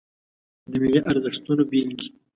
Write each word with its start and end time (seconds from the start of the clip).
د 0.69 0.71
ملي 0.81 0.99
ارزښتونو 1.09 1.61
بیلګې 1.69 2.07